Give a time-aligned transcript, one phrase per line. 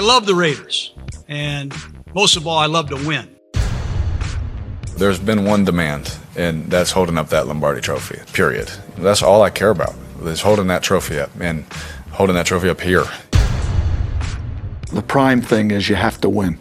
[0.00, 0.94] I love the Raiders,
[1.28, 1.74] and
[2.14, 3.36] most of all, I love to win.
[4.96, 8.70] There's been one demand, and that's holding up that Lombardi trophy, period.
[8.96, 11.70] That's all I care about, is holding that trophy up and
[12.12, 13.04] holding that trophy up here.
[14.90, 16.58] The prime thing is you have to win.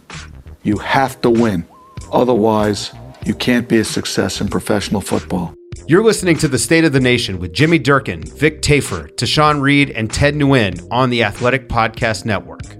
[0.63, 1.65] You have to win.
[2.11, 2.91] Otherwise,
[3.25, 5.55] you can't be a success in professional football.
[5.87, 9.91] You're listening to The State of the Nation with Jimmy Durkin, Vic Tafur, Tashan Reed,
[9.91, 12.78] and Ted Nguyen on the Athletic Podcast Network.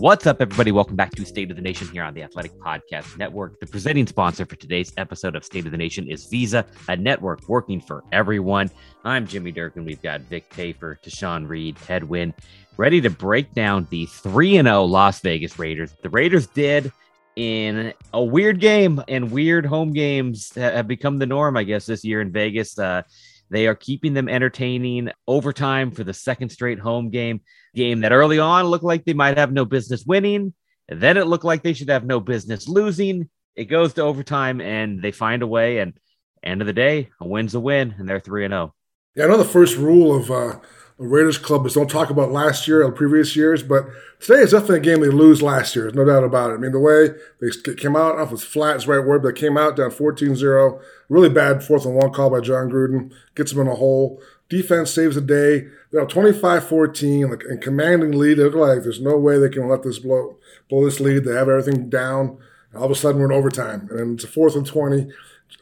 [0.00, 0.72] What's up, everybody?
[0.72, 3.60] Welcome back to State of the Nation here on the Athletic Podcast Network.
[3.60, 7.46] The presenting sponsor for today's episode of State of the Nation is Visa, a network
[7.50, 8.70] working for everyone.
[9.04, 9.84] I'm Jimmy Durkin.
[9.84, 12.32] We've got Vic Tafur, Tashan Reed, Ted Nguyen,
[12.78, 15.94] ready to break down the 3 0 Las Vegas Raiders.
[16.00, 16.90] The Raiders did
[17.36, 22.06] in a weird game, and weird home games have become the norm, I guess, this
[22.06, 22.78] year in Vegas.
[22.78, 23.02] Uh,
[23.50, 27.40] they are keeping them entertaining overtime for the second straight home game.
[27.74, 30.54] Game that early on looked like they might have no business winning.
[30.88, 33.28] Then it looked like they should have no business losing.
[33.56, 35.78] It goes to overtime and they find a way.
[35.78, 35.94] And
[36.42, 38.74] end of the day, a win's a win, and they're 3 and 0.
[39.14, 40.60] Yeah, I know the first rule of uh,
[41.00, 43.86] the Raiders Club is don't talk about last year or previous years, but
[44.20, 45.86] today is definitely a game they lose last year.
[45.86, 46.54] There's no doubt about it.
[46.54, 47.08] I mean, the way
[47.40, 49.92] they came out, off it's flat is the right word, but they came out down
[49.92, 50.78] 14 0.
[51.08, 54.20] Really bad fourth and one call by Jon Gruden, gets them in a hole.
[54.50, 55.68] Defense saves the day.
[55.90, 58.34] They're 25 14, like, and commanding lead.
[58.34, 60.36] They're like, there's no way they can let this blow,
[60.68, 61.24] blow this lead.
[61.24, 62.36] They have everything down.
[62.74, 63.88] All of a sudden, we're in overtime.
[63.90, 65.10] And it's a fourth and 20,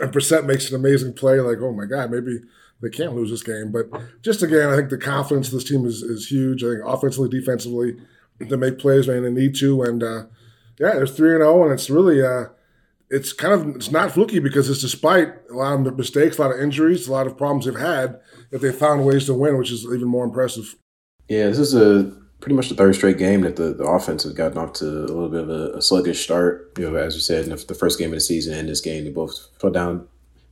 [0.00, 1.38] and Brissett makes an amazing play.
[1.38, 2.40] Like, oh my God, maybe
[2.80, 3.72] they can't lose this game.
[3.72, 3.86] But
[4.22, 6.62] just again, I think the confidence of this team is, is huge.
[6.62, 7.96] I think offensively, defensively,
[8.38, 9.82] they make plays when they need to.
[9.82, 10.24] And uh,
[10.78, 12.46] yeah, it's three and zero, and it's really uh,
[13.10, 16.52] it's kind of it's not fluky because it's despite a lot of mistakes, a lot
[16.52, 18.20] of injuries, a lot of problems they've had.
[18.50, 20.76] If they found ways to win, which is even more impressive.
[21.28, 24.32] Yeah, this is a pretty much the third straight game that the, the offense has
[24.32, 26.72] gotten off to a little bit of a, a sluggish start.
[26.78, 28.80] You know, as you said, in the, the first game of the season and this
[28.80, 30.06] game, they both fell down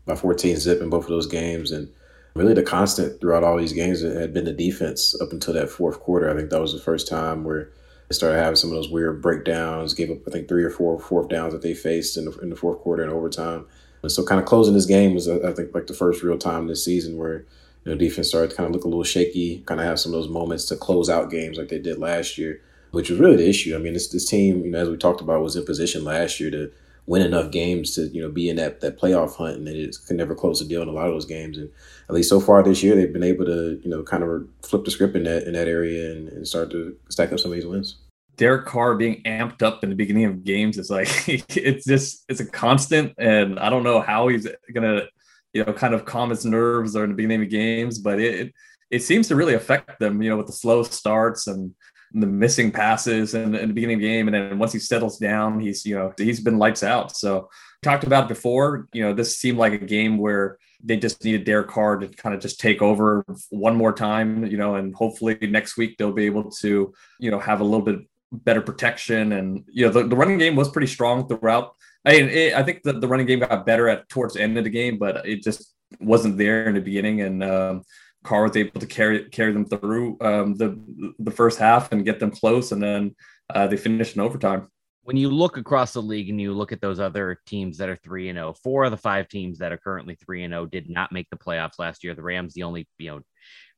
[0.05, 1.89] by 14 zip in both of those games, and
[2.37, 6.01] really the constant throughout all these games had been the defense up until that fourth
[6.01, 6.31] quarter.
[6.31, 7.71] I think that was the first time where
[8.09, 10.99] they started having some of those weird breakdowns, gave up, I think, three or four
[10.99, 13.67] fourth downs that they faced in the, in the fourth quarter and overtime.
[14.03, 16.67] And so kind of closing this game was, I think, like the first real time
[16.67, 17.45] this season where,
[17.85, 20.13] you know, defense started to kind of look a little shaky, kind of have some
[20.13, 22.61] of those moments to close out games like they did last year,
[22.93, 23.75] which was really the issue.
[23.75, 26.41] I mean, this, this team, you know, as we talked about, was in position last
[26.41, 26.71] year to–
[27.07, 30.07] win enough games to you know be in that that playoff hunt, and they just
[30.07, 31.59] could never close the deal in a lot of those games.
[31.59, 31.71] And
[32.09, 34.85] at least so far this year, they've been able to you know kind of flip
[34.85, 37.57] the script in that in that area and, and start to stack up some of
[37.57, 37.97] these wins.
[38.37, 42.41] Derek Carr being amped up in the beginning of games is like it's just it's
[42.41, 45.07] a constant, and I don't know how he's gonna
[45.53, 48.53] you know kind of calm his nerves or in the beginning of games, but it
[48.91, 51.75] it seems to really affect them, you know, with the slow starts and
[52.21, 54.27] the missing passes in, in, the beginning of the game.
[54.27, 57.15] And then once he settles down, he's, you know, he's been lights out.
[57.15, 57.51] So
[57.83, 61.69] talked about before, you know, this seemed like a game where they just needed Derek
[61.69, 65.77] Carr to kind of just take over one more time, you know, and hopefully next
[65.77, 68.01] week they'll be able to, you know, have a little bit
[68.33, 69.33] better protection.
[69.33, 71.75] And, you know, the, the running game was pretty strong throughout.
[72.07, 74.57] I mean, it, I think the, the running game got better at towards the end
[74.57, 77.21] of the game, but it just wasn't there in the beginning.
[77.21, 77.83] And, um,
[78.27, 80.79] Carr was able to carry carry them through um, the
[81.19, 83.15] the first half and get them close, and then
[83.55, 84.69] uh, they finished in overtime.
[85.05, 87.95] When you look across the league and you look at those other teams that are
[87.95, 90.63] three and zero, oh, four of the five teams that are currently three and zero
[90.63, 92.15] oh did not make the playoffs last year.
[92.15, 93.21] The Rams, the only you know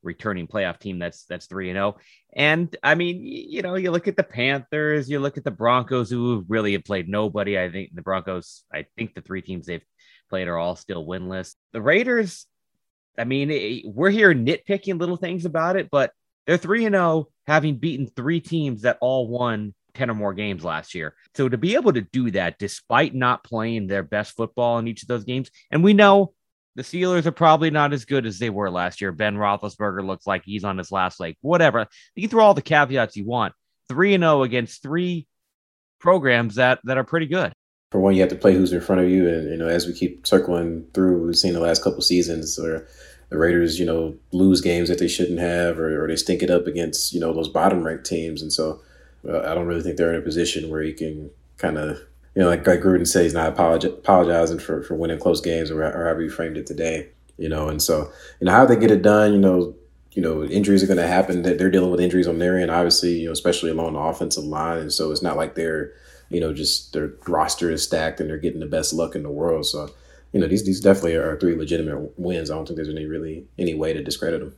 [0.01, 1.95] returning playoff team that's that's three and zero.
[1.95, 2.01] Oh.
[2.33, 6.09] And I mean, you know, you look at the Panthers, you look at the Broncos,
[6.09, 7.59] who really have played nobody.
[7.59, 9.85] I think the Broncos, I think the three teams they've
[10.29, 11.53] played are all still winless.
[11.73, 12.47] The Raiders,
[13.17, 16.11] I mean, we're here nitpicking little things about it, but
[16.47, 20.63] they're 3 and 0 having beaten three teams that all won 10 or more games
[20.63, 21.15] last year.
[21.35, 25.01] So to be able to do that despite not playing their best football in each
[25.01, 26.33] of those games, and we know
[26.75, 29.11] the Steelers are probably not as good as they were last year.
[29.11, 31.87] Ben Roethlisberger looks like he's on his last leg, whatever.
[32.15, 33.53] You can throw all the caveats you want.
[33.89, 35.27] 3 and 0 against three
[35.99, 37.51] programs that that are pretty good.
[37.91, 39.87] For one, you have to play who's in front of you, and you know, as
[39.87, 42.87] we keep circling through, we've seen the last couple seasons where
[43.29, 46.51] the Raiders, you know, lose games that they shouldn't have, or, or they stink it
[46.51, 48.79] up against you know those bottom ranked teams, and so
[49.27, 51.99] uh, I don't really think they're in a position where you can kind of
[52.35, 55.71] you know, like, like Gruden said, he's not apologi- apologizing for, for winning close games
[55.71, 57.69] or, or however you framed it today, you know.
[57.69, 59.75] And so, you know, how they get it done, you know,
[60.11, 61.41] you know, injuries are going to happen.
[61.41, 64.43] That they're dealing with injuries on their end, obviously, you know, especially along the offensive
[64.43, 64.77] line.
[64.77, 65.91] And so it's not like they're,
[66.29, 69.29] you know, just their roster is stacked and they're getting the best luck in the
[69.29, 69.65] world.
[69.65, 69.89] So,
[70.33, 72.51] you know, these these definitely are three legitimate wins.
[72.51, 74.55] I don't think there's any really any way to discredit them.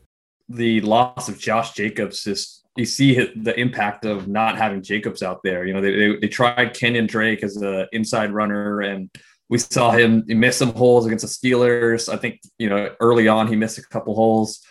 [0.50, 5.42] The loss of Josh Jacobs is you see the impact of not having Jacobs out
[5.44, 5.66] there.
[5.66, 9.10] You know, they, they, they tried Kenyon Drake as an inside runner, and
[9.50, 12.12] we saw him miss some holes against the Steelers.
[12.12, 14.62] I think, you know, early on, he missed a couple holes,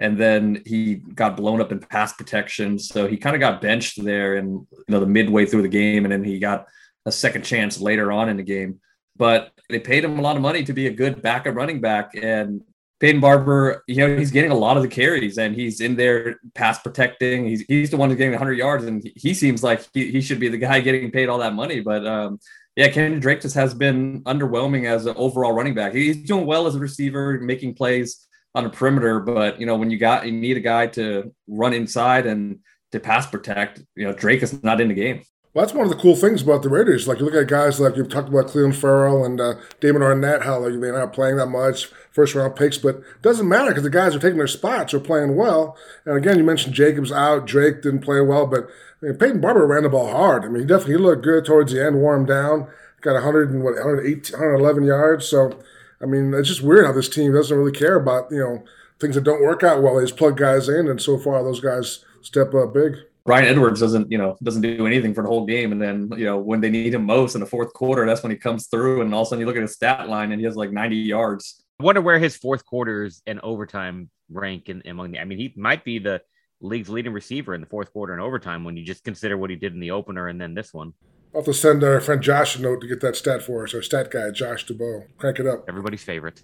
[0.00, 2.78] and then he got blown up in pass protection.
[2.78, 6.04] So he kind of got benched there and, you know, the midway through the game,
[6.04, 6.66] and then he got
[7.06, 8.80] a second chance later on in the game.
[9.16, 12.14] But they paid him a lot of money to be a good backup running back.
[12.14, 12.62] And
[13.00, 16.38] Peyton Barber, you know, he's getting a lot of the carries and he's in there
[16.54, 17.46] pass protecting.
[17.46, 20.40] He's, he's the one who's getting 100 yards and he seems like he, he should
[20.40, 21.80] be the guy getting paid all that money.
[21.80, 22.38] But um,
[22.74, 25.94] yeah, Kenny Drake just has been underwhelming as an overall running back.
[25.94, 28.26] He's doing well as a receiver, making plays
[28.56, 29.20] on a perimeter.
[29.20, 32.58] But, you know, when you got, you need a guy to run inside and
[32.92, 35.22] to pass protect, you know, Drake is not in the game.
[35.56, 37.08] Well, that's one of the cool things about the Raiders.
[37.08, 40.42] Like you look at guys like you've talked about Clelin Ferrell and uh, Damon Arnette,
[40.42, 43.82] how like they're not playing that much, first round picks, but it doesn't matter because
[43.82, 45.74] the guys are taking their spots are playing well.
[46.04, 48.68] And again, you mentioned Jacobs out, Drake didn't play well, but
[49.00, 50.44] I mean, Peyton Barber ran the ball hard.
[50.44, 52.68] I mean, he definitely he looked good towards the end, him down,
[53.00, 55.26] got 100 and what 108, 111 yards.
[55.26, 55.58] So,
[56.02, 58.64] I mean, it's just weird how this team doesn't really care about you know
[59.00, 59.96] things that don't work out well.
[59.96, 62.96] They just plug guys in, and so far those guys step up big.
[63.26, 65.72] Bryan Edwards doesn't, you know, doesn't do anything for the whole game.
[65.72, 68.30] And then, you know, when they need him most in the fourth quarter, that's when
[68.30, 69.02] he comes through.
[69.02, 70.70] And all of a sudden you look at his stat line and he has like
[70.70, 71.64] 90 yards.
[71.80, 75.52] I wonder where his fourth quarters and overtime rank in, among the, I mean, he
[75.56, 76.22] might be the
[76.60, 79.56] league's leading receiver in the fourth quarter and overtime when you just consider what he
[79.56, 80.92] did in the opener and then this one.
[81.36, 83.74] I'll have to send our friend Josh a note to get that stat for us.
[83.74, 85.04] Our stat guy, Josh Dubow.
[85.18, 85.66] Crank it up.
[85.68, 86.40] Everybody's favorite.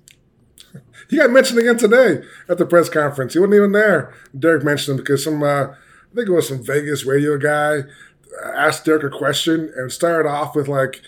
[1.08, 3.32] he got mentioned again today at the press conference.
[3.32, 4.12] He wasn't even there.
[4.38, 7.88] Derek mentioned him because some uh, I think it was some Vegas radio guy
[8.44, 11.00] asked Derek a question and started off with like,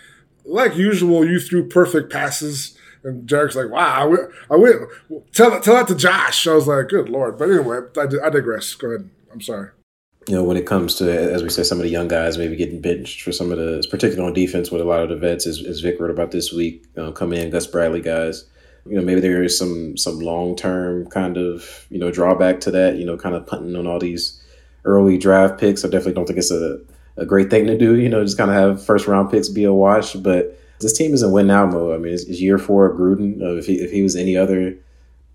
[0.46, 2.78] like usual, you threw perfect passes.
[3.02, 4.16] And Derek's like, wow,
[4.50, 4.80] I went,
[5.34, 6.46] tell, tell that to Josh.
[6.46, 7.36] I was like, good Lord.
[7.36, 8.74] But anyway, I, I digress.
[8.76, 9.10] Go ahead.
[9.30, 9.72] I'm sorry.
[10.26, 12.56] You know, when it comes to, as we said, some of the young guys maybe
[12.56, 15.46] getting benched for some of the, particularly on defense with a lot of the vets,
[15.46, 18.44] as, as Vic wrote about this week, uh, come in, Gus Bradley guys.
[18.86, 22.70] You know, maybe there is some some long term kind of you know drawback to
[22.72, 22.96] that.
[22.96, 24.42] You know, kind of punting on all these
[24.84, 25.84] early draft picks.
[25.84, 26.78] I definitely don't think it's a,
[27.16, 29.64] a great thing to do, you know, just kind of have first round picks be
[29.64, 30.14] a wash.
[30.14, 31.94] But this team is in win now mode.
[31.94, 33.40] I mean, it's, it's year four of Gruden.
[33.40, 34.76] Uh, if, he, if he was any other,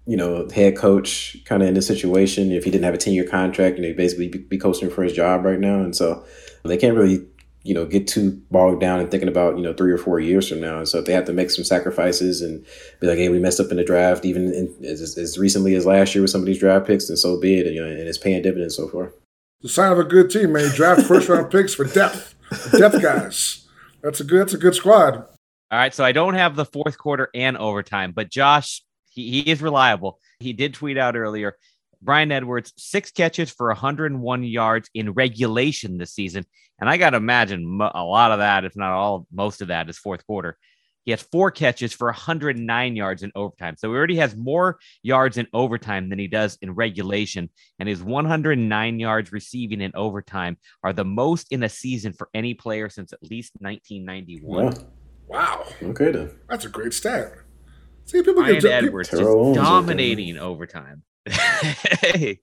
[0.05, 3.13] you know, head coach kind of in this situation, if he didn't have a 10
[3.13, 5.79] year contract, you know, he'd basically be, be coaching for his job right now.
[5.79, 6.25] And so
[6.63, 7.25] they can't really,
[7.63, 10.49] you know, get too bogged down and thinking about, you know, three or four years
[10.49, 10.77] from now.
[10.77, 12.65] And so if they have to make some sacrifices and
[12.99, 15.85] be like, hey, we messed up in the draft, even in, as, as recently as
[15.85, 17.67] last year with some of these draft picks, then so be it.
[17.67, 19.13] And, you know, and it's paying dividends so far
[19.61, 20.69] the sign of a good team, man.
[20.73, 22.35] Draft first round picks for depth,
[22.77, 23.67] depth guys.
[24.01, 24.41] That's a good.
[24.41, 25.25] That's a good squad.
[25.71, 29.51] All right, so I don't have the fourth quarter and overtime, but Josh, he, he
[29.51, 30.19] is reliable.
[30.39, 31.55] He did tweet out earlier.
[32.01, 36.45] Bryan Edwards, six catches for 101 yards in regulation this season.
[36.79, 39.89] And I got to imagine a lot of that, if not all, most of that
[39.89, 40.57] is fourth quarter.
[41.05, 43.75] He has four catches for 109 yards in overtime.
[43.77, 47.49] So he already has more yards in overtime than he does in regulation.
[47.79, 52.53] And his 109 yards receiving in overtime are the most in a season for any
[52.53, 54.65] player since at least 1991.
[54.65, 54.79] Yeah.
[55.27, 55.65] Wow.
[55.81, 56.31] Okay, then.
[56.47, 57.33] That's a great stat.
[58.09, 61.03] See, people Bryan get Edwards just dominating overtime.
[61.29, 62.39] hey,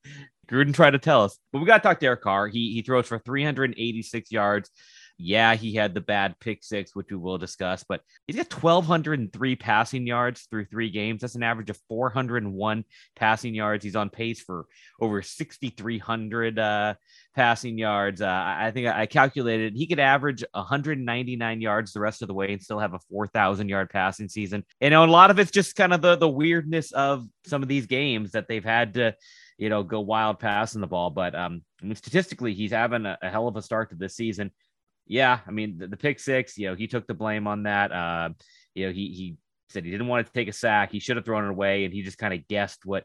[0.49, 2.47] Gruden tried to tell us, but we got to talk to Derek Carr.
[2.47, 4.71] He he throws for 386 yards,
[5.19, 9.57] yeah, he had the bad pick six, which we will discuss, but he's got 1,203
[9.57, 11.23] passing yards through three games.
[11.23, 13.83] That's an average of 401 passing yards.
[13.83, 14.67] He's on pace for
[15.01, 16.95] over 6,300 uh,
[17.35, 18.21] passing yards.
[18.21, 22.53] Uh, I think I calculated he could average 199 yards the rest of the way
[22.53, 24.65] and still have a 4,000 yard passing season.
[24.83, 27.87] Know, a lot of it's just kind of the, the weirdness of some of these
[27.87, 29.15] games that they've had to
[29.59, 31.11] you know, go wild passing the ball.
[31.11, 34.15] But um, I mean, statistically, he's having a, a, hell of a start to this
[34.15, 34.51] season
[35.07, 37.93] yeah, I mean the, the, pick six, you know, he took the blame on that.
[37.93, 38.31] Uh,
[38.75, 39.37] you know, he he
[39.69, 40.93] said he didn't want to take a sack.
[40.93, 43.05] He should have thrown it away, and he just kind of guessed what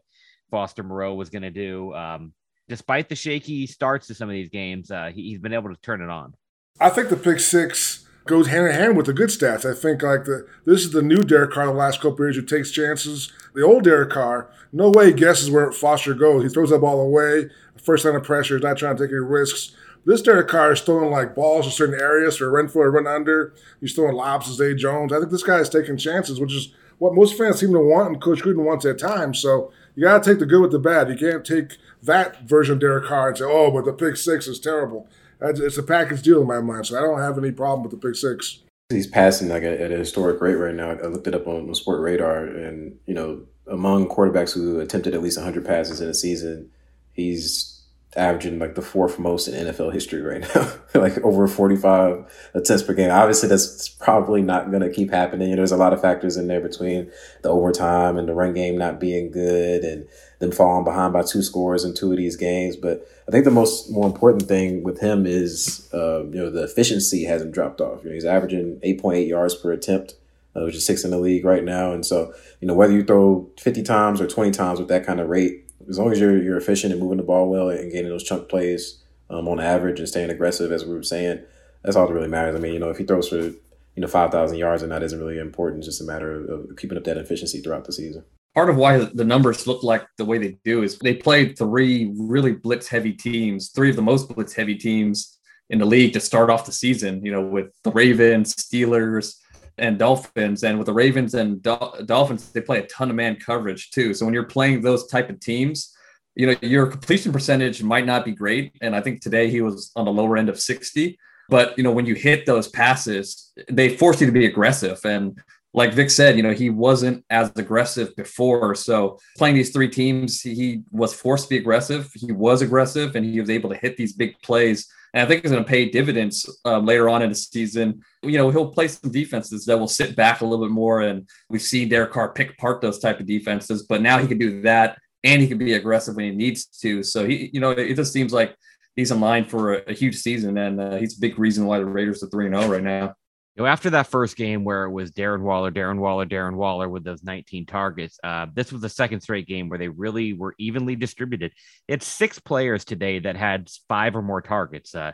[0.50, 1.94] Foster Moreau was going to do.
[1.94, 2.32] Um,
[2.68, 5.80] despite the shaky starts to some of these games, uh, he, has been able to
[5.80, 6.34] turn it on.
[6.80, 9.68] I think the pick six goes hand in hand with the good stats.
[9.68, 12.42] I think like the this is the new Derek Carr the last couple years who
[12.42, 13.32] takes chances.
[13.54, 16.42] The old Derek Carr, no way guesses where Foster goes.
[16.42, 17.50] He throws that ball away.
[17.82, 19.74] First line of pressure, he's not trying to take any risks.
[20.04, 23.54] This Derek Carr is throwing like balls in certain areas for Renfrow to run under.
[23.80, 25.12] He's throwing lobs to Zay Jones.
[25.12, 28.08] I think this guy is taking chances, which is what most fans seem to want
[28.08, 29.38] and Coach Gruden wants at times.
[29.38, 31.08] So you got to take the good with the bad.
[31.08, 34.46] You can't take that version of Derek Carr and say, oh, but the pick six
[34.46, 35.08] is terrible.
[35.40, 38.06] It's a package deal in my mind, so I don't have any problem with the
[38.06, 38.60] pick six.
[38.90, 40.90] He's passing like at a historic rate right now.
[40.90, 45.22] I looked it up on, on Sportradar, and you know, among quarterbacks who attempted at
[45.22, 46.70] least 100 passes in a season,
[47.12, 47.71] he's
[48.14, 52.92] averaging like the fourth most in NFL history right now, like over 45 attempts per
[52.92, 53.10] game.
[53.10, 55.48] Obviously, that's probably not going to keep happening.
[55.48, 57.10] You know, there's a lot of factors in there between
[57.42, 60.06] the overtime and the run game not being good and
[60.40, 62.76] them falling behind by two scores in two of these games.
[62.76, 66.64] But I think the most more important thing with him is, uh, you know, the
[66.64, 68.02] efficiency hasn't dropped off.
[68.02, 70.16] You know, he's averaging 8.8 yards per attempt.
[70.54, 71.92] Uh, which is six in the league right now.
[71.92, 75.18] And so, you know, whether you throw 50 times or 20 times with that kind
[75.18, 78.08] of rate, as long as you're you're efficient and moving the ball well and getting
[78.08, 81.42] those chunk plays um, on average and staying aggressive, as we were saying,
[81.82, 82.54] that's all that really matters.
[82.54, 83.56] I mean, you know, if he throws for you
[83.96, 85.80] know five thousand yards, and that isn't really important.
[85.80, 88.24] It's just a matter of, of keeping up that efficiency throughout the season.
[88.54, 92.12] Part of why the numbers look like the way they do is they played three
[92.18, 95.38] really blitz heavy teams, three of the most blitz heavy teams
[95.70, 97.24] in the league to start off the season.
[97.24, 99.36] You know, with the Ravens, Steelers,
[99.78, 100.64] and Dolphins.
[100.64, 104.14] And with the Ravens and Dolphins, they play a ton of man coverage too.
[104.14, 105.94] So when you're playing those type of teams,
[106.34, 108.74] you know your completion percentage might not be great.
[108.80, 111.18] And I think today he was on the lower end of 60.
[111.48, 114.98] But you know when you hit those passes, they force you to be aggressive.
[115.04, 115.38] And
[115.74, 118.74] like Vic said, you know he wasn't as aggressive before.
[118.74, 122.10] So playing these three teams, he was forced to be aggressive.
[122.14, 125.44] He was aggressive, and he was able to hit these big plays and I think
[125.44, 128.02] it's going to pay dividends um, later on in the season.
[128.22, 131.28] You know, he'll play some defenses that will sit back a little bit more, and
[131.50, 133.82] we've seen Derek Carr pick apart those type of defenses.
[133.82, 137.02] But now he can do that, and he can be aggressive when he needs to.
[137.02, 138.56] So he, you know, it just seems like
[138.96, 141.78] he's in line for a, a huge season, and uh, he's a big reason why
[141.78, 143.14] the Raiders are three and zero oh right now
[143.56, 146.88] you know, after that first game where it was Darren Waller, Darren Waller, Darren Waller
[146.88, 150.54] with those 19 targets, uh, this was the second straight game where they really were
[150.58, 151.52] evenly distributed.
[151.86, 154.94] It's six players today that had five or more targets.
[154.94, 155.12] Uh,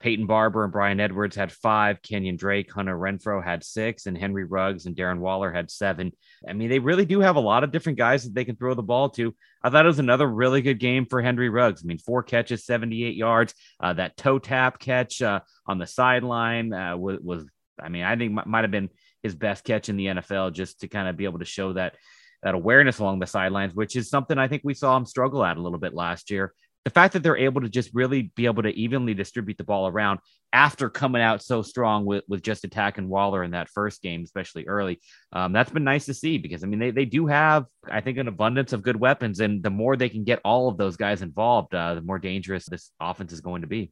[0.00, 2.02] Peyton Barber and Bryan Edwards had five.
[2.02, 6.12] Kenyon Drake, Hunter Renfrow had six, and Henry Ruggs and Darren Waller had seven.
[6.46, 8.74] I mean, they really do have a lot of different guys that they can throw
[8.74, 9.34] the ball to.
[9.62, 11.82] I thought it was another really good game for Henry Ruggs.
[11.82, 13.54] I mean, four catches, 78 yards.
[13.80, 17.46] Uh, that toe tap catch uh, on the sideline uh, was, was
[17.82, 18.90] I mean, I think might have been
[19.22, 21.96] his best catch in the NFL just to kind of be able to show that
[22.42, 25.56] that awareness along the sidelines, which is something I think we saw him struggle at
[25.56, 26.52] a little bit last year.
[26.84, 29.88] The fact that they're able to just really be able to evenly distribute the ball
[29.88, 30.20] around
[30.52, 34.66] after coming out so strong with, with just attacking Waller in that first game, especially
[34.66, 35.00] early,
[35.32, 38.18] um, that's been nice to see because I mean they, they do have I think
[38.18, 41.22] an abundance of good weapons, and the more they can get all of those guys
[41.22, 43.90] involved, uh, the more dangerous this offense is going to be.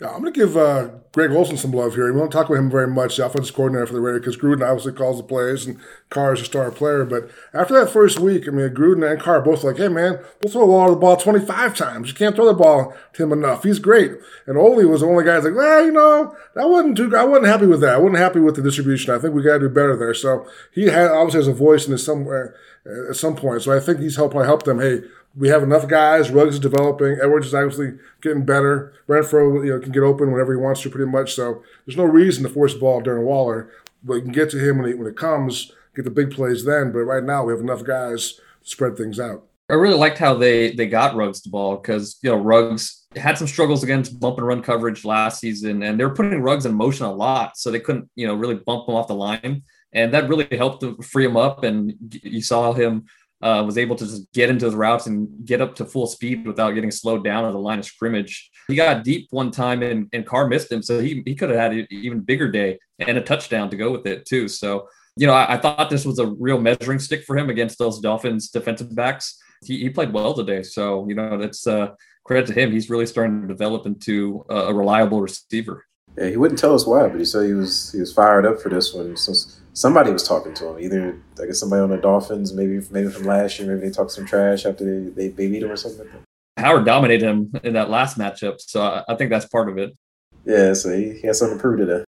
[0.00, 2.12] Yeah, I'm going to give uh, Greg Olson some love here.
[2.12, 4.64] We won't talk about him very much, the offensive coordinator for the Raiders, because Gruden
[4.64, 5.76] obviously calls the plays and
[6.08, 7.04] Carr is a star player.
[7.04, 10.52] But after that first week, I mean, Gruden and Carr both like, hey, man, we'll
[10.52, 12.08] throw the ball, the ball 25 times.
[12.10, 13.64] You can't throw the ball to him enough.
[13.64, 14.12] He's great.
[14.46, 17.24] And Ole was the only guy that's like, well, you know, that wasn't too, I
[17.24, 17.94] wasn't happy with that.
[17.94, 19.12] I wasn't happy with the distribution.
[19.12, 20.14] I think we got to do better there.
[20.14, 22.54] So he had obviously has a voice in this somewhere
[22.86, 23.62] uh, at some point.
[23.62, 25.02] So I think he's helped, help them, hey,
[25.36, 26.30] we have enough guys.
[26.30, 27.18] Ruggs is developing.
[27.22, 28.92] Edwards is obviously getting better.
[29.08, 31.34] Renfrow, you know, can get open whenever he wants to, pretty much.
[31.34, 33.70] So there's no reason to force the ball during Waller,
[34.02, 36.64] but you can get to him when, he, when it comes, get the big plays
[36.64, 36.92] then.
[36.92, 39.44] But right now we have enough guys to spread things out.
[39.70, 43.36] I really liked how they they got Ruggs the ball because you know Ruggs had
[43.36, 46.74] some struggles against bump and run coverage last season, and they were putting Ruggs in
[46.74, 50.14] motion a lot, so they couldn't you know really bump him off the line, and
[50.14, 51.64] that really helped to free him up.
[51.64, 53.04] And you saw him
[53.40, 56.46] uh, was able to just get into the routes and get up to full speed
[56.46, 58.50] without getting slowed down at the line of scrimmage.
[58.66, 60.82] He got deep one time and, and Carr missed him.
[60.82, 63.92] So he, he could have had an even bigger day and a touchdown to go
[63.92, 64.48] with it, too.
[64.48, 67.78] So, you know, I, I thought this was a real measuring stick for him against
[67.78, 69.40] those Dolphins defensive backs.
[69.64, 70.62] He, he played well today.
[70.62, 71.92] So, you know, that's uh,
[72.24, 72.72] credit to him.
[72.72, 75.84] He's really starting to develop into a, a reliable receiver.
[76.18, 78.60] Yeah, he wouldn't tell us why, but he said he was he was fired up
[78.60, 79.16] for this one.
[79.16, 79.32] So
[79.72, 80.80] somebody was talking to him.
[80.80, 84.10] Either I guess somebody on the Dolphins, maybe maybe from last year, maybe they talked
[84.10, 86.62] some trash after they, they, they beat him or something like that.
[86.62, 89.96] Howard dominated him in that last matchup, so I, I think that's part of it.
[90.44, 92.04] Yeah, so he, he has something to prove today.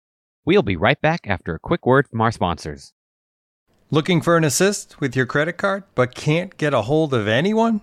[0.47, 2.95] We'll be right back after a quick word from our sponsors.
[3.91, 7.83] Looking for an assist with your credit card, but can't get a hold of anyone?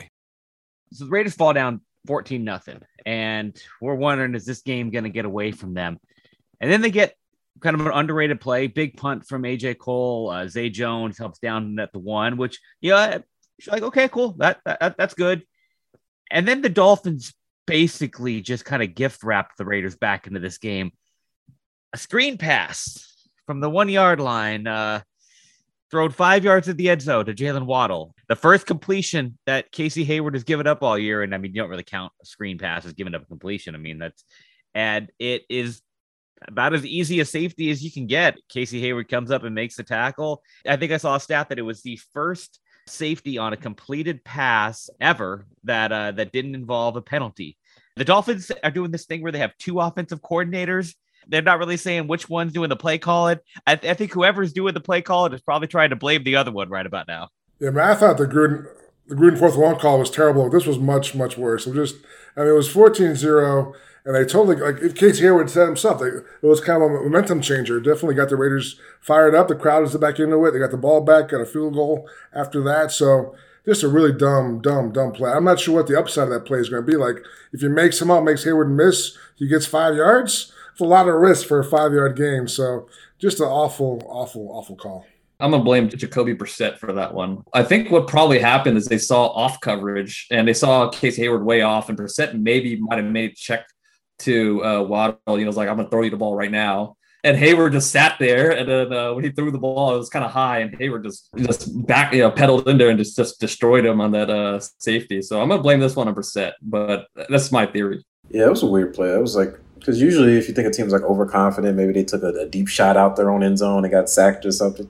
[0.93, 5.09] So the Raiders fall down 14 nothing, and we're wondering is this game going to
[5.09, 5.99] get away from them?
[6.59, 7.15] And then they get
[7.61, 10.29] kind of an underrated play, big punt from AJ Cole.
[10.29, 13.19] Uh, Zay Jones helps down at the one, which yeah,
[13.59, 15.43] you're like okay, cool, that, that that's good.
[16.29, 17.33] And then the Dolphins
[17.67, 20.91] basically just kind of gift wrapped the Raiders back into this game.
[21.93, 23.11] A screen pass
[23.45, 24.65] from the one yard line.
[24.65, 25.01] Uh,
[25.91, 28.15] thrown five yards at the end zone to Jaylen Waddle.
[28.29, 31.21] The first completion that Casey Hayward has given up all year.
[31.21, 33.75] And I mean, you don't really count screen pass as giving up a completion.
[33.75, 34.23] I mean, that's,
[34.73, 35.81] and it is
[36.47, 38.37] about as easy a safety as you can get.
[38.49, 40.41] Casey Hayward comes up and makes the tackle.
[40.65, 44.23] I think I saw a stat that it was the first safety on a completed
[44.23, 47.57] pass ever that uh, that didn't involve a penalty.
[47.95, 50.95] The Dolphins are doing this thing where they have two offensive coordinators
[51.27, 53.39] they're not really saying which one's doing the play calling.
[53.67, 56.51] I, I think whoever's doing the play calling is probably trying to blame the other
[56.51, 57.29] one right about now.
[57.59, 58.65] Yeah, man, I thought the Gruden,
[59.07, 60.49] the Gruden fourth long call was terrible.
[60.49, 61.67] This was much, much worse.
[61.67, 62.03] It was just,
[62.35, 65.99] I mean, it was 14 0, and they totally, like, if Casey Hayward said himself,
[65.99, 67.79] they, it was kind of a momentum changer.
[67.79, 69.47] Definitely got the Raiders fired up.
[69.47, 70.51] The crowd was back into it.
[70.51, 72.91] They got the ball back, got a field goal after that.
[72.91, 75.31] So, just a really dumb, dumb, dumb play.
[75.31, 76.97] I'm not sure what the upside of that play is going to be.
[76.97, 77.17] Like,
[77.53, 81.07] if you make him out, makes Hayward miss, he gets five yards it's a lot
[81.07, 82.47] of risk for a five yard game.
[82.47, 82.87] So
[83.19, 85.05] just an awful, awful, awful call.
[85.41, 87.43] I'm gonna blame Jacoby Brissett for that one.
[87.53, 91.43] I think what probably happened is they saw off coverage and they saw Casey Hayward
[91.43, 93.65] way off, and Brissett maybe might have made a check
[94.19, 95.17] to uh, Waddle.
[95.27, 97.89] You know, was like, "I'm gonna throw you the ball right now," and Hayward just
[97.91, 98.51] sat there.
[98.51, 101.03] And then uh, when he threw the ball, it was kind of high, and Hayward
[101.03, 104.29] just just back, you know, pedaled in there and just just destroyed him on that
[104.29, 105.23] uh, safety.
[105.23, 108.05] So I'm gonna blame this one on Brissett, but that's my theory.
[108.29, 109.11] Yeah, it was a weird play.
[109.11, 112.21] It was like because usually, if you think a team's like overconfident, maybe they took
[112.21, 114.87] a, a, deep shot out their own end zone, and got sacked or something.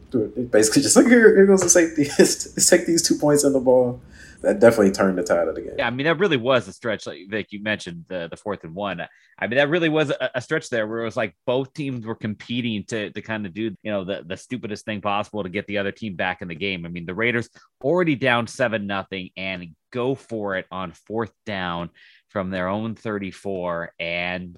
[0.52, 2.10] Basically, just like here, here goes the safety.
[2.20, 4.02] Let's take these two points in the ball.
[4.42, 5.76] That definitely turned the tide of the game.
[5.78, 7.08] Yeah, I mean that really was a stretch.
[7.08, 9.00] Like Vic, you mentioned the the fourth and one.
[9.40, 12.06] I mean that really was a, a stretch there where it was like both teams
[12.06, 15.50] were competing to to kind of do you know the the stupidest thing possible to
[15.50, 16.86] get the other team back in the game.
[16.86, 17.50] I mean the Raiders
[17.82, 21.92] already down seven nothing and go for it on fourth down
[22.30, 24.58] from their own 34 and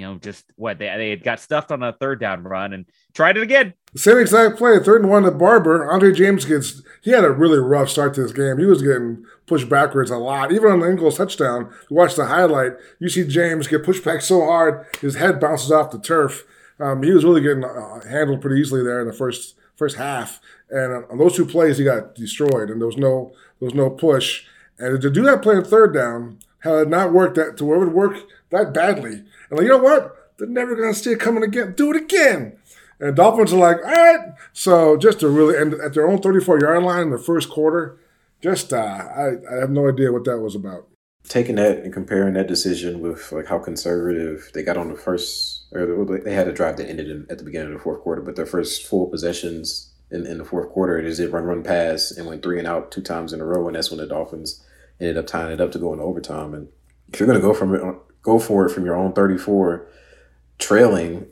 [0.00, 2.86] you know, just what they they had got stuffed on a third down run and
[3.12, 3.74] tried it again.
[3.94, 5.90] Same exact play, third and one to Barber.
[5.90, 8.58] Andre James gets he had a really rough start to this game.
[8.58, 10.52] He was getting pushed backwards a lot.
[10.52, 14.22] Even on the Ingles touchdown, you watch the highlight, you see James get pushed back
[14.22, 16.44] so hard, his head bounces off the turf.
[16.78, 20.40] Um, he was really getting uh, handled pretty easily there in the first first half.
[20.70, 23.90] And on those two plays, he got destroyed, and there was no there was no
[23.90, 24.44] push.
[24.78, 27.76] And to do that play on third down, had it not worked that to where
[27.76, 28.16] it would work
[28.50, 30.16] that badly, and like, you know what?
[30.40, 31.74] they're never to see it coming again.
[31.76, 32.56] Do it again.
[32.98, 34.32] And Dolphins are like, all right.
[34.52, 37.98] So just to really end at their own 34 yard line in the first quarter,
[38.42, 40.88] just uh, I, I have no idea what that was about.
[41.28, 45.66] Taking that and comparing that decision with like how conservative they got on the first,
[45.72, 48.22] or they had a drive that ended in, at the beginning of the fourth quarter,
[48.22, 52.10] but their first full possessions in, in the fourth quarter, they did run, run, pass,
[52.10, 54.64] and went three and out two times in a row, and that's when the Dolphins
[54.98, 56.54] ended up tying it up to go into overtime.
[56.54, 56.68] And
[57.12, 57.82] if you're to go from it,
[58.22, 59.86] go for it from your own 34,
[60.58, 61.26] trailing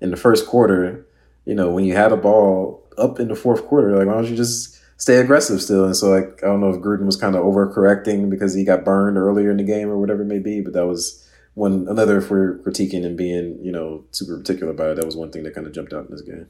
[0.00, 1.06] in the first quarter,
[1.44, 4.28] you know, when you had a ball up in the fourth quarter, like why don't
[4.28, 5.84] you just stay aggressive still?
[5.84, 8.84] And so like I don't know if Gruden was kind of overcorrecting because he got
[8.84, 12.18] burned earlier in the game or whatever it may be, but that was one another
[12.18, 15.44] if we're critiquing and being, you know, super particular about it, that was one thing
[15.44, 16.46] that kind of jumped out in this game.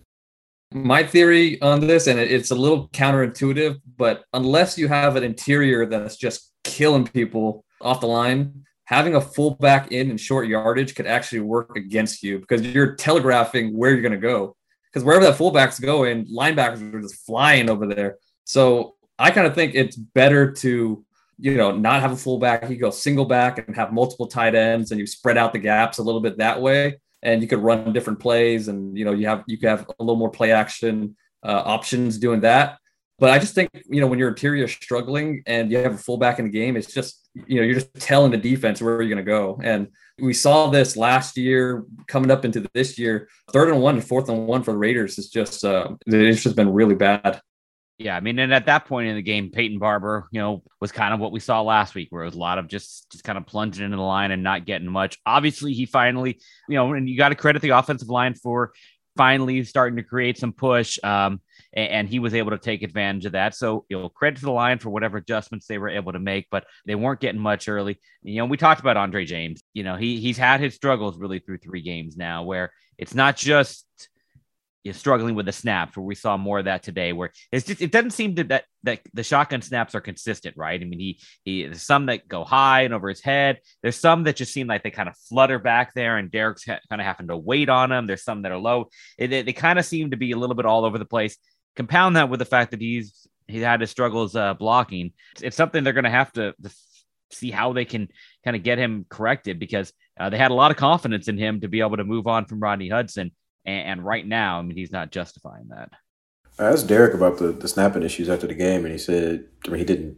[0.73, 5.87] My theory on this, and it's a little counterintuitive, but unless you have an interior
[5.87, 11.07] that's just killing people off the line, having a fullback in and short yardage could
[11.07, 14.57] actually work against you because you're telegraphing where you're going to go.
[14.93, 18.19] Because wherever that fullback's going, linebackers are just flying over there.
[18.45, 21.05] So I kind of think it's better to,
[21.39, 22.69] you know, not have a fullback.
[22.71, 25.99] You go single back and have multiple tight ends, and you spread out the gaps
[25.99, 27.01] a little bit that way.
[27.23, 30.03] And you could run different plays, and you know, you have you could have a
[30.03, 32.79] little more play action uh, options doing that.
[33.19, 35.99] But I just think, you know, when your interior is struggling and you have a
[35.99, 39.15] fullback in the game, it's just, you know, you're just telling the defense where you're
[39.15, 39.61] going to go.
[39.63, 43.29] And we saw this last year coming up into this year.
[43.53, 46.57] Third and one and fourth and one for the Raiders is just, uh, it's just
[46.57, 47.41] been really bad.
[47.99, 50.91] Yeah, I mean, and at that point in the game, Peyton Barber, you know, was
[50.91, 53.23] kind of what we saw last week, where it was a lot of just just
[53.23, 55.17] kind of plunging into the line and not getting much.
[55.25, 58.73] Obviously, he finally, you know, and you got to credit the offensive line for
[59.17, 60.99] finally starting to create some push.
[61.05, 61.41] Um,
[61.75, 63.55] and, he was able to take advantage of that.
[63.55, 66.47] So, you know, credit to the line for whatever adjustments they were able to make,
[66.51, 67.99] but they weren't getting much early.
[68.23, 69.63] You know, we talked about Andre James.
[69.73, 73.37] You know, he he's had his struggles really through three games now, where it's not
[73.37, 73.87] just
[74.85, 77.67] you know, struggling with the snaps, where we saw more of that today, where it's
[77.67, 80.81] just it doesn't seem to that that the shotgun snaps are consistent, right?
[80.81, 83.61] I mean, he he there's some that go high and over his head.
[83.83, 86.81] There's some that just seem like they kind of flutter back there, and Derek's kind
[86.91, 88.07] of having to wait on them.
[88.07, 88.91] There's some that are low.
[89.19, 91.39] It, it, they kind of seem to be a little bit all over the place.
[91.77, 95.13] Compound that with the fact that he's he had his struggles uh, blocking.
[95.41, 96.55] It's something they're going to have to
[97.31, 98.09] see how they can
[98.45, 101.61] kind of get him corrected because uh, they had a lot of confidence in him
[101.61, 103.33] to be able to move on from Rodney Hudson.
[103.65, 105.91] And, and right now, I mean, he's not justifying that.
[106.59, 109.71] I asked Derek about the, the snapping issues after the game, and he said, I
[109.71, 110.17] mean, he didn't,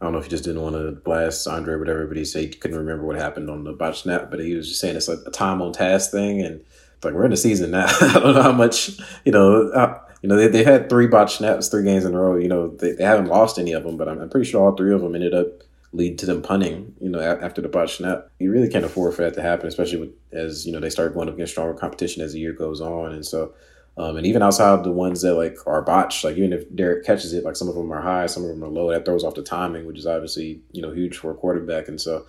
[0.00, 2.24] I don't know if he just didn't want to blast Andre or whatever, but he
[2.24, 4.96] said he couldn't remember what happened on the botch snap, but he was just saying
[4.96, 6.42] it's like a time on task thing.
[6.42, 6.64] And
[7.04, 7.86] like, we're in the season now.
[8.00, 9.70] I don't know how much, you know,
[10.22, 12.36] you know, they, they had three botch snaps, three games in a row.
[12.36, 14.76] You know, they, they haven't lost any of them, but I'm, I'm pretty sure all
[14.76, 18.28] three of them ended up lead to them punting, you know, after the botch snap.
[18.38, 21.14] You really can't afford for that to happen, especially with, as, you know, they start
[21.14, 23.12] going up against stronger competition as the year goes on.
[23.12, 23.54] And so,
[23.96, 27.32] um, and even outside the ones that like are botched, like even if Derek catches
[27.32, 29.34] it, like some of them are high, some of them are low, that throws off
[29.34, 31.88] the timing, which is obviously, you know, huge for a quarterback.
[31.88, 32.26] And so,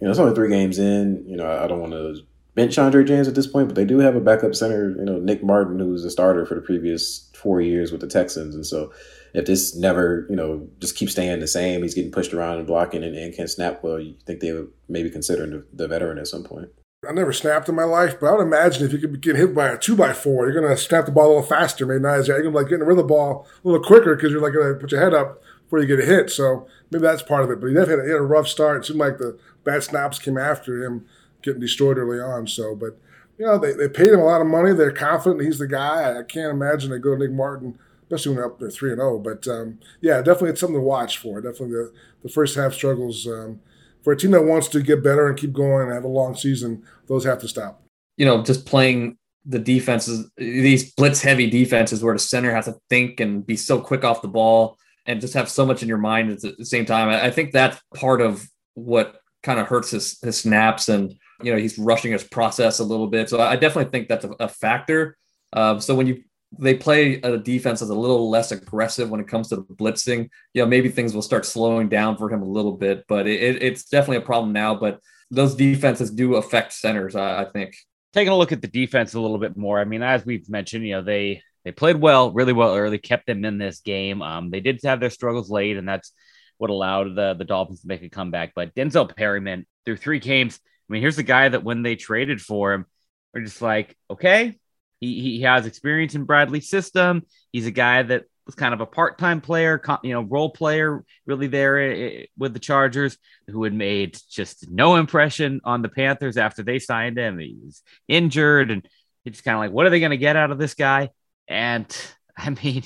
[0.00, 2.22] you know, it's only three games in, you know, I don't want to
[2.54, 5.18] bench Andre James at this point, but they do have a backup center, you know,
[5.18, 8.54] Nick Martin, who's a starter for the previous four years with the Texans.
[8.54, 8.92] And so
[9.34, 12.66] if this never, you know, just keeps staying the same, he's getting pushed around and
[12.66, 16.18] blocking and, and can snap well, you think they would maybe consider the, the veteran
[16.18, 16.68] at some point.
[17.06, 19.54] I never snapped in my life, but I would imagine if you could get hit
[19.54, 22.18] by a two by four, you're gonna snap the ball a little faster, maybe not
[22.18, 24.54] as you're gonna like getting rid of the ball a little quicker because you're like
[24.54, 26.30] gonna put your head up before you get a hit.
[26.30, 27.60] So maybe that's part of it.
[27.60, 28.78] But he definitely had a rough start.
[28.78, 31.04] It seemed like the bad snaps came after him
[31.44, 32.46] getting destroyed early on.
[32.48, 32.98] So, but
[33.38, 34.72] you know, they, they paid him a lot of money.
[34.72, 36.18] They're confident he's the guy.
[36.18, 37.78] I can't imagine they go to Nick Martin
[38.14, 39.14] especially when they're up there three and zero.
[39.14, 39.18] Oh.
[39.18, 41.40] But um, yeah, definitely it's something to watch for.
[41.40, 43.60] Definitely the, the first half struggles um,
[44.02, 46.36] for a team that wants to get better and keep going and have a long
[46.36, 46.82] season.
[47.06, 47.82] Those have to stop.
[48.16, 52.76] You know, just playing the defenses, these blitz heavy defenses, where the center has to
[52.88, 55.98] think and be so quick off the ball and just have so much in your
[55.98, 57.08] mind at the same time.
[57.08, 61.58] I think that's part of what kind of hurts his, his snaps and you know
[61.58, 63.28] he's rushing his process a little bit.
[63.28, 65.16] So I definitely think that's a, a factor.
[65.52, 66.24] Uh, so when you
[66.58, 70.28] they play a defense that's a little less aggressive when it comes to the blitzing,
[70.52, 73.04] you know, maybe things will start slowing down for him a little bit.
[73.08, 74.74] But it, it's definitely a problem now.
[74.74, 77.76] But those defenses do affect centers, I, I think.
[78.12, 79.80] Taking a look at the defense a little bit more.
[79.80, 83.26] I mean, as we've mentioned, you know, they they played well, really well early, kept
[83.26, 84.22] them in this game.
[84.22, 86.12] Um, they did have their struggles late, and that's
[86.58, 88.52] what allowed the the Dolphins to make a comeback.
[88.54, 90.60] But Denzel Perryman through three games.
[90.88, 92.86] I mean, here's the guy that when they traded for him,
[93.32, 94.58] we're just like, okay,
[95.00, 97.22] he, he has experience in Bradley's system.
[97.52, 101.46] He's a guy that was kind of a part-time player, you know, role player, really
[101.46, 103.16] there eh, eh, with the Chargers,
[103.48, 107.38] who had made just no impression on the Panthers after they signed him.
[107.38, 108.86] He was injured, and
[109.24, 111.10] it's kind of like, what are they going to get out of this guy?
[111.48, 111.86] And
[112.36, 112.82] I mean,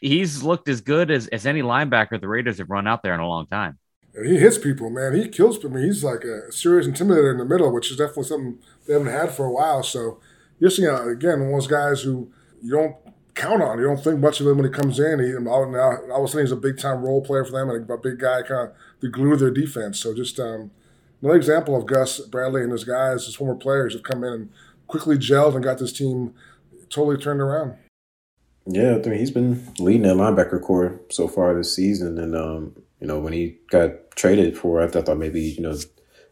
[0.00, 3.20] he's looked as good as, as any linebacker the Raiders have run out there in
[3.20, 3.78] a long time.
[4.14, 5.14] He hits people, man.
[5.14, 5.72] He kills people.
[5.72, 8.92] I mean, he's like a serious intimidator in the middle, which is definitely something they
[8.92, 9.82] haven't had for a while.
[9.82, 10.20] So,
[10.58, 12.30] you're seeing, again, one of those guys who
[12.62, 12.96] you don't
[13.34, 13.78] count on.
[13.78, 15.18] You don't think much of him when he comes in.
[15.18, 17.70] He, all, now, all of a sudden, he's a big time role player for them
[17.70, 19.98] and a big guy, kind of the glue of their defense.
[19.98, 20.70] So, just um,
[21.20, 24.50] another example of Gus Bradley and his guys, his former players, have come in and
[24.86, 26.34] quickly gelled and got this team
[26.90, 27.76] totally turned around.
[28.66, 32.76] Yeah, I mean he's been leading that linebacker core so far this season, and um,
[33.02, 35.72] you know when he got traded for, I thought maybe you know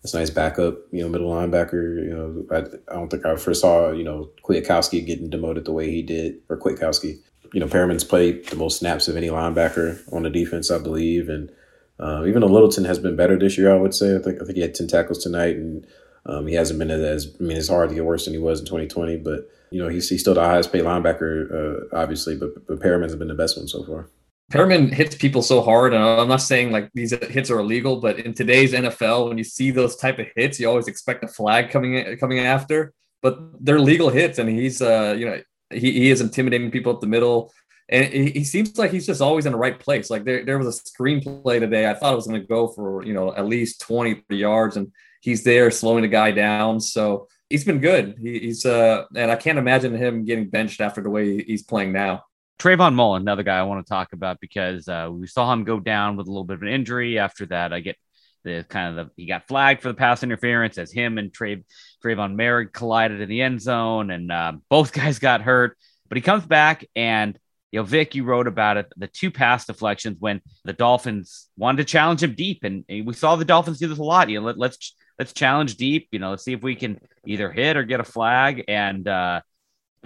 [0.03, 2.07] it's a nice backup, you know, middle linebacker.
[2.07, 2.59] You know, I,
[2.91, 6.37] I don't think I first saw you know Kwiatkoski getting demoted the way he did,
[6.49, 7.19] or Kwiatkowski.
[7.53, 11.29] You know, Perryman's played the most snaps of any linebacker on the defense, I believe,
[11.29, 11.51] and
[11.99, 14.15] uh, even though Littleton has been better this year, I would say.
[14.15, 15.85] I think I think he had ten tackles tonight, and
[16.25, 18.61] um, he hasn't been as I mean it's hard to get worse than he was
[18.61, 22.67] in 2020, but you know, he's, he's still the highest paid linebacker, uh, obviously, but,
[22.67, 24.09] but Perryman's been the best one so far.
[24.51, 28.19] Perryman hits people so hard, and I'm not saying like these hits are illegal, but
[28.19, 31.71] in today's NFL, when you see those type of hits, you always expect a flag
[31.71, 32.93] coming coming after.
[33.23, 37.01] But they're legal hits, and he's uh, you know he, he is intimidating people up
[37.01, 37.53] the middle,
[37.89, 40.11] and he, he seems like he's just always in the right place.
[40.11, 43.05] Like there there was a screenplay today, I thought it was going to go for
[43.05, 46.81] you know at least 20 yards, and he's there slowing the guy down.
[46.81, 48.17] So he's been good.
[48.21, 51.93] He, he's uh, and I can't imagine him getting benched after the way he's playing
[51.93, 52.25] now.
[52.61, 55.81] Trayvon Mullen, another guy I want to talk about because uh, we saw him go
[55.81, 57.19] down with a little bit of an injury.
[57.19, 57.97] After that, I get
[58.45, 61.57] the kind of the he got flagged for the pass interference as him and Tra-
[62.05, 65.79] Trevon Moehrig collided in the end zone, and uh, both guys got hurt.
[66.11, 67.39] But he comes back, and
[67.73, 68.93] you know, Vic, you wrote about it.
[68.95, 73.37] The two pass deflections when the Dolphins wanted to challenge him deep, and we saw
[73.37, 74.29] the Dolphins do this a lot.
[74.29, 76.09] You know, let, let's let's challenge deep.
[76.13, 78.65] You know, let's see if we can either hit or get a flag.
[78.69, 79.41] And uh,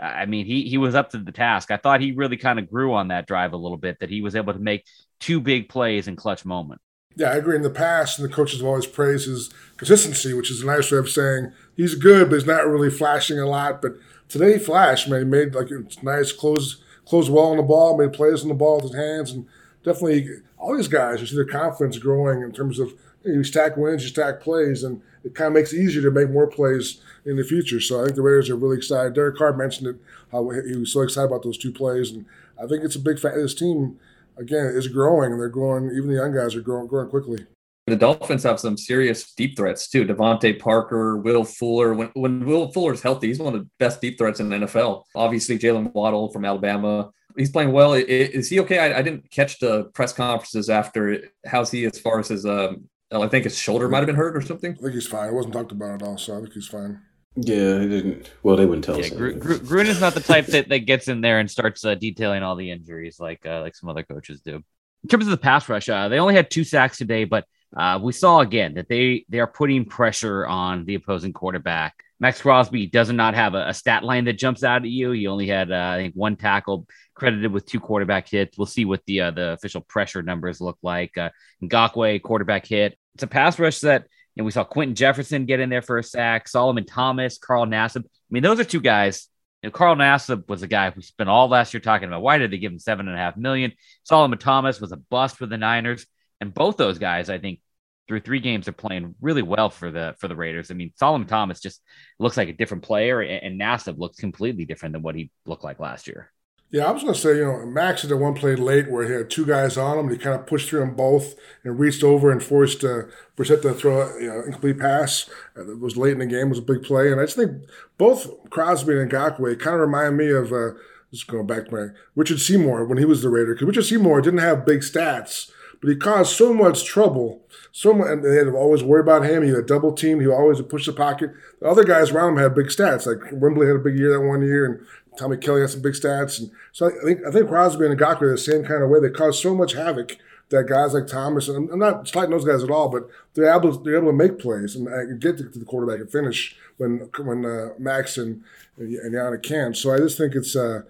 [0.01, 1.71] I mean, he he was up to the task.
[1.71, 3.99] I thought he really kind of grew on that drive a little bit.
[4.01, 4.85] That he was able to make
[5.21, 6.81] two big plays in clutch moment.
[7.17, 7.55] Yeah, I agree.
[7.55, 10.91] In the past, and the coaches have always praised his consistency, which is a nice
[10.91, 13.81] way of saying he's good, but he's not really flashing a lot.
[13.81, 13.93] But
[14.29, 15.09] today, he flashed.
[15.09, 15.69] Man, he made like
[16.03, 19.31] nice close close well on the ball, made plays on the ball with his hands,
[19.31, 19.47] and
[19.85, 20.29] definitely
[20.59, 22.93] all these guys, you see their confidence growing in terms of
[23.25, 26.31] you stack wins, you stack plays, and it kind of makes it easier to make
[26.31, 27.81] more plays in the future.
[27.81, 29.15] So I think the Raiders are really excited.
[29.15, 29.97] Derek Carr mentioned it,
[30.31, 32.27] how he was so excited about those two plays, and
[32.63, 33.37] I think it's a big fact.
[33.37, 33.99] This team,
[34.37, 35.91] again, is growing, and they're growing.
[35.97, 37.47] Even the young guys are growing, growing quickly.
[37.87, 40.07] The Dolphins have some serious deep threats too.
[40.07, 41.93] DeVante Parker, Will Fuller.
[41.93, 45.05] When when Will Fuller's healthy, he's one of the best deep threats in the NFL.
[45.15, 47.11] Obviously, Jaylen Waddle from Alabama.
[47.37, 47.95] He's playing well.
[47.95, 48.79] Is he okay?
[48.79, 51.25] I, I didn't catch the press conferences after.
[51.45, 52.89] How's he as far as his um,
[53.23, 54.73] I think his shoulder might have been hurt or something.
[54.73, 55.29] I think he's fine.
[55.29, 57.01] It wasn't talked about at all, so I think he's fine.
[57.37, 58.31] Yeah, he didn't.
[58.43, 59.11] Well, they wouldn't tell yeah, us.
[59.11, 61.97] Gr- Gr- Gruden is not the type that, that gets in there and starts uh,
[61.97, 64.63] detailing all the injuries like uh, like some other coaches do.
[65.03, 67.45] In terms of the pass rush, uh, they only had two sacks today, but
[67.77, 71.95] uh, we saw again that they they are putting pressure on the opposing quarterback.
[72.21, 75.11] Maxx Crosby does not have a, a stat line that jumps out at you.
[75.11, 78.57] He only had uh, I think one tackle credited with two quarterback hits.
[78.57, 81.19] We'll see what the uh, the official pressure numbers look like.
[81.19, 81.31] Uh,
[81.65, 82.97] Ngakoue quarterback hit.
[83.15, 85.99] It's a pass rush that you know, we saw Quinton Jefferson get in there for
[85.99, 86.49] a sack.
[86.49, 88.05] Solomon Thomas, Carl Nassib.
[88.05, 89.29] I mean, those are two guys.
[89.63, 92.23] You know, Carl Nassib was a guy we spent all last year talking about.
[92.23, 93.73] Why did they give him seven and a half million?
[94.03, 96.07] Solomon Thomas was a bust for the Niners,
[96.41, 97.61] and both those guys, I think,
[98.07, 100.71] through three games are playing really well for the for the Raiders.
[100.71, 101.81] I mean, Solomon Thomas just
[102.19, 105.65] looks like a different player, and, and Nassib looks completely different than what he looked
[105.65, 106.34] like last year.
[106.75, 109.07] Yeah, I was going to say, you know, Maxx had the one play late where
[109.07, 110.09] he had two guys on him.
[110.09, 113.03] And he kind of pushed through them both and reached over and forced uh,
[113.37, 115.31] Brissett to throw a you know, incomplete pass.
[115.57, 116.49] Uh, it was late in the game.
[116.49, 117.13] It was a big play.
[117.13, 117.63] And I just think
[117.97, 120.71] both Crosby and Ngakoue kind of remind me of, uh,
[121.13, 123.55] just going back to my Richard Seymour when he was the Raider.
[123.55, 127.47] Because Richard Seymour didn't have big stats, but he caused so much trouble.
[127.71, 129.43] So much, and they had to always worried about him.
[129.43, 130.21] He had a double team.
[130.21, 131.31] He always would push the pocket.
[131.61, 133.07] The other guys around him had big stats.
[133.07, 135.95] Like Wembley had a big year that one year, and Tommy Kelly had some big
[135.95, 138.91] stats, and so I think I think Crosby and Ngakoue are the same kind of
[138.91, 139.01] way.
[139.01, 140.17] They cause so much havoc
[140.51, 143.73] that guys like Thomas, and I'm not slighting those guys at all, but they're able
[143.79, 147.71] they're able to make plays and get to the quarterback and finish when when uh,
[147.79, 148.43] Maxx and
[148.77, 149.75] and Yannick can.
[149.75, 150.83] So I just think it's uh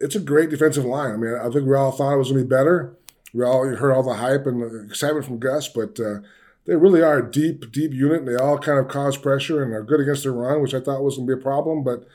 [0.00, 1.12] it's a great defensive line.
[1.12, 2.94] I mean, I think we all thought it was going to be better.
[3.34, 6.20] We all heard all the hype and the excitement from Gus, but uh,
[6.66, 8.20] they really are a deep, deep unit.
[8.20, 10.80] And they all kind of cause pressure and are good against the run, which I
[10.80, 11.82] thought was going to be a problem.
[11.82, 12.06] But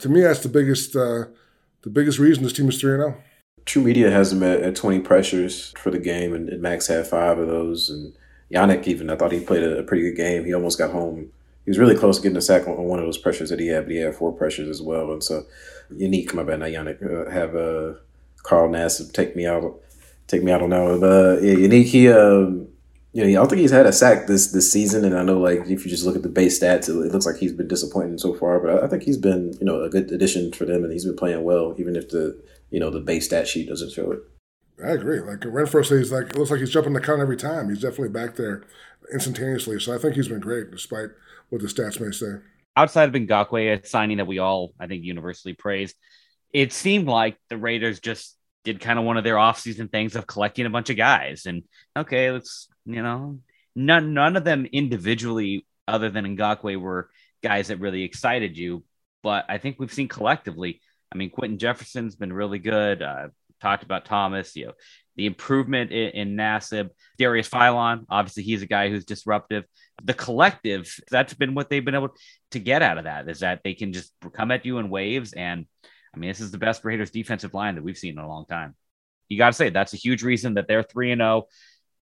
[0.00, 1.24] to me, that's the biggest uh,
[1.82, 3.16] the biggest reason this team is three zero.
[3.16, 3.22] Oh.
[3.66, 7.38] TruMedia has him at, at 20 pressures for the game, and, and, Maxx had five
[7.38, 7.90] of those.
[7.90, 8.14] And
[8.52, 10.44] Yannick, even, I thought he played a, a, pretty good game.
[10.44, 11.30] He almost got home.
[11.64, 13.60] He was really close to getting a sack on, on, one of those pressures that
[13.60, 15.12] he had, but he had four pressures as well.
[15.12, 15.44] And so,
[15.94, 17.98] Unique, my bad, not Yannick, uh, have uh,
[18.42, 19.80] Carl Nassib take me out.
[20.26, 21.00] Take me out on that one.
[21.00, 22.68] But uh, yeah, Unique, he, um,
[23.12, 25.04] you know, I don't think he's had a sack this this season.
[25.04, 27.26] And I know, like, if you just look at the base stats, it, it looks
[27.26, 28.60] like he's been disappointing so far.
[28.60, 31.04] But I, I think he's been, you know, a good addition for them, and he's
[31.04, 34.20] been playing well, even if the you know the base stat sheet doesn't show it.
[34.84, 35.20] I agree.
[35.20, 37.68] Like Renfrow says, like it looks like he's jumping the count every time.
[37.68, 38.64] He's definitely back there
[39.12, 39.78] instantaneously.
[39.80, 41.10] So I think he's been great, despite
[41.50, 42.40] what the stats may say.
[42.76, 45.96] Outside of Ngakoue, a signing that we all I think universally praised,
[46.52, 50.26] it seemed like the Raiders just did kind of one of their offseason things of
[50.26, 51.46] collecting a bunch of guys.
[51.46, 51.64] And
[51.96, 53.40] okay, let's you know,
[53.74, 57.10] none none of them individually, other than Ngakoue, were
[57.42, 58.84] guys that really excited you.
[59.22, 60.80] But I think we've seen collectively
[61.12, 63.02] I mean, Quinton Jefferson's been really good.
[63.02, 63.28] Uh,
[63.60, 64.72] talked about Thomas, you know,
[65.16, 68.06] the improvement in, in Nassib, Darius Philon.
[68.08, 69.64] Obviously, he's a guy who's disruptive.
[70.02, 72.14] The collective, that's been what they've been able
[72.52, 75.32] to get out of that is that they can just come at you in waves.
[75.32, 75.66] And
[76.14, 78.46] I mean, this is the best Raiders defensive line that we've seen in a long
[78.46, 78.74] time.
[79.28, 81.46] You got to say that's a huge reason that they're 3 and 0.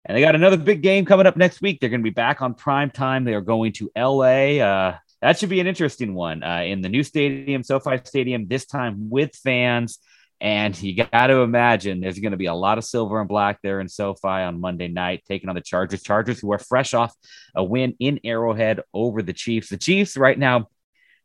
[0.07, 1.81] And they got another big game coming up next week.
[1.81, 3.25] They're going to be back on prime time.
[3.25, 4.61] They are going to LA.
[4.63, 8.67] Uh, that should be an interesting one uh, in the new stadium, SoFi Stadium, this
[8.67, 9.99] time with fans.
[10.41, 13.59] And you got to imagine there's going to be a lot of silver and black
[13.63, 16.03] there in SoFi on Monday night, taking on the Chargers.
[16.03, 17.13] Chargers, who are fresh off
[17.57, 19.71] a win in Arrowhead over the Chiefs.
[19.71, 20.69] The Chiefs, right now,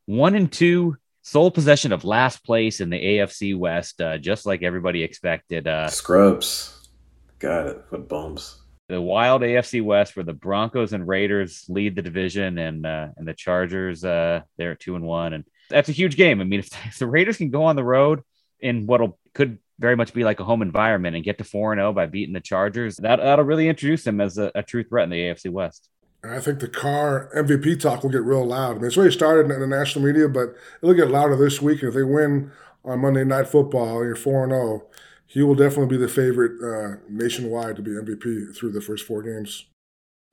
[0.06, 4.64] one and two, sole possession of last place in the AFC West, uh, just like
[4.64, 5.68] everybody expected.
[5.68, 6.90] Uh, Scrubs.
[7.38, 7.86] Got it.
[7.90, 8.61] What bums
[8.92, 13.28] the wild AFC West, where the Broncos and Raiders lead the division, and uh, and
[13.28, 16.42] the Chargers uh, they're two and one, and that's a huge game.
[16.42, 18.22] I mean, if, if the Raiders can go on the road
[18.60, 21.80] in what'll could very much be like a home environment and get to four and
[21.80, 24.84] zero oh by beating the Chargers, that that'll really introduce them as a, a true
[24.84, 25.90] threat in the AFC West.
[26.24, 28.72] I think the Carr MVP talk will get real loud.
[28.72, 31.80] I mean, it's already started in the national media, but it'll get louder this week.
[31.80, 32.52] And if they win
[32.86, 34.90] on Monday Night Football, you're four and zero, oh,
[35.32, 39.24] he will definitely be the favorite uh, nationwide to be MVP through the first four
[39.24, 39.66] games.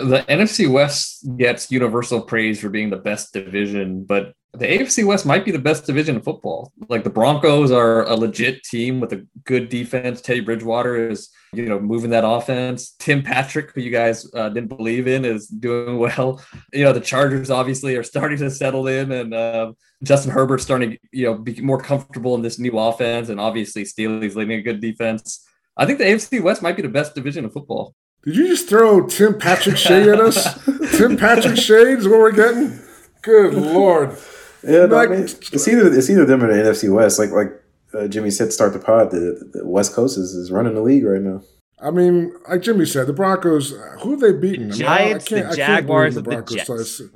[0.01, 5.27] The NFC West gets universal praise for being the best division, but the AFC West
[5.27, 6.73] might be the best division in football.
[6.89, 10.23] Like the Broncos are a legit team with a good defense.
[10.23, 12.95] Teddy Bridgewater is, you know, moving that offense.
[12.99, 16.43] Tim Patrick, who you guys uh, didn't believe in, is doing well.
[16.73, 20.93] You know, the Chargers obviously are starting to settle in, and uh, Justin Herbert's starting
[20.93, 23.29] to, you know, be more comfortable in this new offense.
[23.29, 25.47] And obviously, Staley's leading a good defense.
[25.77, 27.95] I think the AFC West might be the best division of football.
[28.25, 30.59] Did you just throw Tim Patrick shade at us?
[30.97, 32.81] Tim Patrick shade is what we're getting.
[33.23, 34.17] Good lord.
[34.63, 37.19] Yeah, no, I mean, it's either it's either them or the NFC West.
[37.19, 37.53] Like like
[37.95, 39.11] uh, Jimmy said, start the pod.
[39.11, 41.43] The, the West Coast is, is running the league right now.
[41.81, 43.71] I mean, like Jimmy said, the Broncos.
[44.03, 44.69] Who have they beaten?
[44.69, 46.67] The Giants, I mean, I the Jaguars, the, the Jets.
[46.67, 47.09] So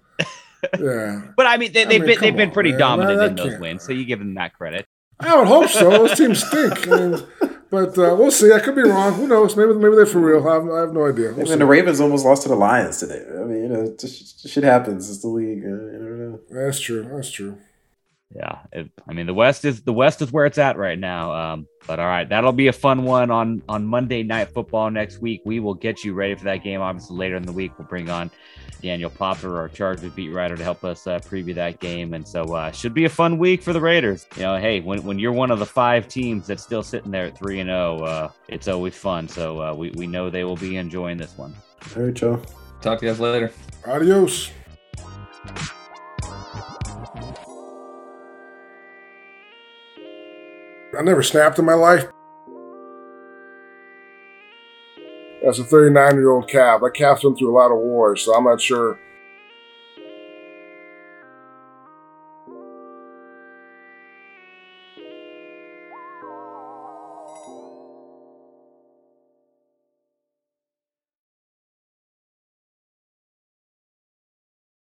[0.78, 2.78] yeah, but I mean, they, have I mean, been they've been pretty man.
[2.78, 4.86] dominant in those wins, so you give them that credit.
[5.18, 5.90] I would hope so.
[5.90, 6.88] Those teams stink.
[6.92, 7.26] I mean,
[7.72, 8.52] but uh, we'll see.
[8.52, 9.14] I could be wrong.
[9.14, 9.56] Who knows?
[9.56, 10.46] Maybe maybe they're for real.
[10.46, 11.32] I have, I have no idea.
[11.32, 13.24] We'll and the Ravens almost lost to the Lions today.
[13.28, 15.10] I mean, you know, just, shit happens.
[15.10, 15.62] It's the league.
[15.62, 16.40] You never know.
[16.50, 17.02] That's true.
[17.10, 17.58] That's true
[18.34, 21.32] yeah, it, I mean the West is the West is where it's at right now.
[21.32, 25.18] Um, but all right, that'll be a fun one on on Monday Night Football next
[25.18, 25.42] week.
[25.44, 26.80] We will get you ready for that game.
[26.80, 28.30] Obviously, later in the week we'll bring on
[28.80, 32.14] Daniel Popper, our Chargers beat writer, to help us uh, preview that game.
[32.14, 34.26] And so, uh, should be a fun week for the Raiders.
[34.36, 37.26] You know, hey, when, when you're one of the five teams that's still sitting there
[37.26, 39.28] at three and zero, oh, uh, it's always fun.
[39.28, 41.54] So uh, we we know they will be enjoying this one.
[41.96, 42.42] All right, Joe.
[42.80, 43.52] Talk to you guys later.
[43.86, 44.50] Adios.
[50.98, 52.06] I never snapped in my life.
[55.46, 58.34] As a 39 year old calf, that calf's been through a lot of wars, so
[58.34, 58.98] I'm not sure